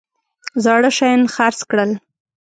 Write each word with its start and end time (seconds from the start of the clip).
زاړه 0.63 0.89
شیان 0.97 1.21
خرڅ 1.33 1.59
کړل. 1.69 1.91